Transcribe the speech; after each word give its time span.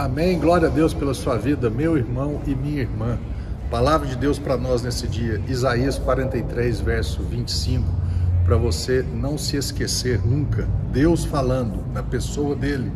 Amém. 0.00 0.38
Glória 0.38 0.68
a 0.68 0.70
Deus 0.70 0.94
pela 0.94 1.12
sua 1.12 1.36
vida, 1.36 1.68
meu 1.68 1.94
irmão 1.94 2.40
e 2.46 2.54
minha 2.54 2.80
irmã. 2.80 3.18
Palavra 3.70 4.08
de 4.08 4.16
Deus 4.16 4.38
para 4.38 4.56
nós 4.56 4.80
nesse 4.80 5.06
dia, 5.06 5.42
Isaías 5.46 5.98
43, 5.98 6.80
verso 6.80 7.22
25, 7.22 7.84
para 8.42 8.56
você 8.56 9.02
não 9.02 9.36
se 9.36 9.58
esquecer 9.58 10.24
nunca. 10.24 10.66
Deus 10.90 11.26
falando 11.26 11.84
na 11.92 12.02
pessoa 12.02 12.56
dele: 12.56 12.90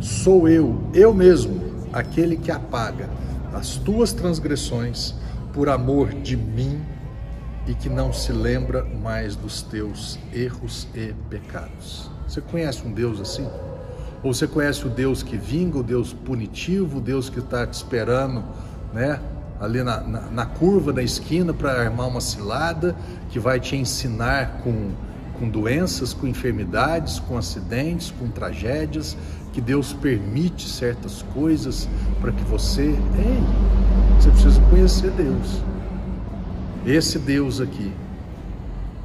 Sou 0.00 0.48
eu, 0.48 0.82
eu 0.92 1.14
mesmo, 1.14 1.86
aquele 1.92 2.36
que 2.36 2.50
apaga 2.50 3.08
as 3.52 3.76
tuas 3.76 4.12
transgressões 4.12 5.14
por 5.52 5.68
amor 5.68 6.12
de 6.14 6.36
mim 6.36 6.82
e 7.64 7.74
que 7.74 7.88
não 7.88 8.12
se 8.12 8.32
lembra 8.32 8.84
mais 8.84 9.36
dos 9.36 9.62
teus 9.62 10.18
erros 10.32 10.88
e 10.96 11.14
pecados. 11.30 12.10
Você 12.26 12.40
conhece 12.40 12.84
um 12.84 12.90
Deus 12.90 13.20
assim? 13.20 13.46
Ou 14.24 14.32
você 14.32 14.46
conhece 14.46 14.86
o 14.86 14.88
Deus 14.88 15.22
que 15.22 15.36
vinga, 15.36 15.78
o 15.78 15.82
Deus 15.82 16.14
punitivo, 16.14 16.96
o 16.96 17.00
Deus 17.00 17.28
que 17.28 17.40
está 17.40 17.66
te 17.66 17.74
esperando, 17.74 18.42
né? 18.90 19.20
Ali 19.60 19.82
na, 19.82 20.00
na, 20.00 20.20
na 20.30 20.46
curva 20.46 20.94
da 20.94 21.02
esquina 21.02 21.52
para 21.52 21.78
armar 21.78 22.08
uma 22.08 22.22
cilada, 22.22 22.96
que 23.28 23.38
vai 23.38 23.60
te 23.60 23.76
ensinar 23.76 24.62
com, 24.64 24.92
com 25.38 25.46
doenças, 25.46 26.14
com 26.14 26.26
enfermidades, 26.26 27.18
com 27.18 27.36
acidentes, 27.36 28.10
com 28.18 28.28
tragédias, 28.28 29.14
que 29.52 29.60
Deus 29.60 29.92
permite 29.92 30.70
certas 30.70 31.20
coisas 31.34 31.86
para 32.22 32.32
que 32.32 32.42
você. 32.44 32.82
Ei, 32.86 33.42
você 34.18 34.30
precisa 34.30 34.60
conhecer 34.70 35.10
Deus. 35.10 35.62
Esse 36.86 37.18
Deus 37.18 37.60
aqui, 37.60 37.92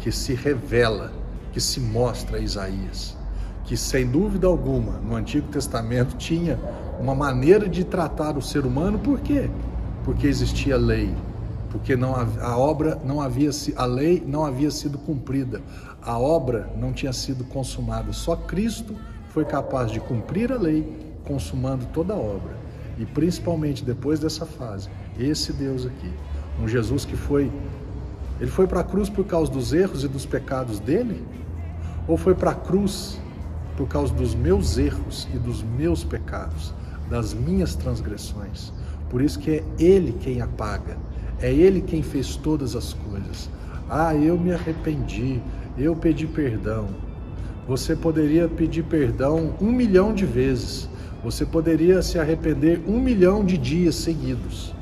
que 0.00 0.12
se 0.12 0.32
revela, 0.32 1.12
que 1.52 1.60
se 1.60 1.80
mostra 1.80 2.36
a 2.36 2.40
Isaías 2.40 3.17
que 3.68 3.76
sem 3.76 4.06
dúvida 4.06 4.46
alguma 4.46 4.92
no 4.92 5.14
Antigo 5.14 5.46
Testamento 5.48 6.16
tinha 6.16 6.58
uma 6.98 7.14
maneira 7.14 7.68
de 7.68 7.84
tratar 7.84 8.38
o 8.38 8.40
ser 8.40 8.64
humano, 8.64 8.98
por 8.98 9.20
quê? 9.20 9.50
Porque 10.06 10.26
existia 10.26 10.74
lei, 10.78 11.14
porque 11.68 11.94
não 11.94 12.14
a 12.16 12.56
obra 12.56 12.98
não 13.04 13.20
havia 13.20 13.50
a 13.76 13.84
lei 13.84 14.24
não 14.26 14.42
havia 14.42 14.70
sido 14.70 14.96
cumprida, 14.96 15.60
a 16.00 16.18
obra 16.18 16.72
não 16.78 16.94
tinha 16.94 17.12
sido 17.12 17.44
consumada. 17.44 18.10
Só 18.14 18.34
Cristo 18.34 18.96
foi 19.28 19.44
capaz 19.44 19.90
de 19.90 20.00
cumprir 20.00 20.50
a 20.50 20.56
lei, 20.56 20.90
consumando 21.26 21.84
toda 21.92 22.14
a 22.14 22.18
obra. 22.18 22.56
E 22.96 23.04
principalmente 23.04 23.84
depois 23.84 24.18
dessa 24.18 24.46
fase, 24.46 24.88
esse 25.18 25.52
Deus 25.52 25.84
aqui, 25.84 26.10
um 26.58 26.66
Jesus 26.66 27.04
que 27.04 27.16
foi 27.16 27.52
ele 28.40 28.50
foi 28.50 28.66
para 28.66 28.80
a 28.80 28.84
cruz 28.84 29.10
por 29.10 29.26
causa 29.26 29.52
dos 29.52 29.74
erros 29.74 30.04
e 30.04 30.08
dos 30.08 30.24
pecados 30.24 30.80
dele? 30.80 31.22
Ou 32.06 32.16
foi 32.16 32.34
para 32.34 32.52
a 32.52 32.54
cruz 32.54 33.20
por 33.78 33.86
causa 33.86 34.12
dos 34.12 34.34
meus 34.34 34.76
erros 34.76 35.28
e 35.32 35.38
dos 35.38 35.62
meus 35.62 36.02
pecados, 36.02 36.74
das 37.08 37.32
minhas 37.32 37.76
transgressões. 37.76 38.72
Por 39.08 39.22
isso 39.22 39.38
que 39.38 39.52
é 39.52 39.64
Ele 39.78 40.12
quem 40.20 40.40
apaga, 40.40 40.98
é 41.40 41.52
Ele 41.54 41.80
quem 41.80 42.02
fez 42.02 42.34
todas 42.34 42.74
as 42.74 42.92
coisas. 42.92 43.48
Ah, 43.88 44.16
eu 44.16 44.36
me 44.36 44.52
arrependi, 44.52 45.40
eu 45.78 45.94
pedi 45.94 46.26
perdão. 46.26 46.88
Você 47.68 47.94
poderia 47.94 48.48
pedir 48.48 48.82
perdão 48.82 49.54
um 49.60 49.70
milhão 49.70 50.12
de 50.12 50.26
vezes, 50.26 50.88
você 51.22 51.46
poderia 51.46 52.02
se 52.02 52.18
arrepender 52.18 52.82
um 52.84 53.00
milhão 53.00 53.44
de 53.44 53.56
dias 53.56 53.94
seguidos. 53.94 54.74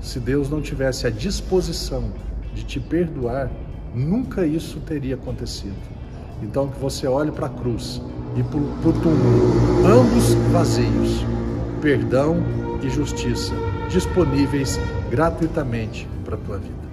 Se 0.00 0.18
Deus 0.18 0.50
não 0.50 0.60
tivesse 0.60 1.06
a 1.06 1.10
disposição 1.10 2.10
de 2.52 2.64
te 2.64 2.80
perdoar, 2.80 3.48
nunca 3.94 4.44
isso 4.44 4.80
teria 4.80 5.14
acontecido. 5.14 5.99
Então 6.42 6.68
que 6.68 6.78
você 6.80 7.06
olhe 7.06 7.30
para 7.30 7.46
a 7.46 7.50
cruz 7.50 8.00
e 8.36 8.42
para 8.42 8.58
o 8.58 8.92
túmulo, 8.92 9.86
ambos 9.86 10.34
vazios, 10.52 11.24
perdão 11.80 12.36
e 12.82 12.88
justiça 12.88 13.54
disponíveis 13.88 14.78
gratuitamente 15.10 16.08
para 16.24 16.36
a 16.36 16.38
tua 16.38 16.58
vida. 16.58 16.89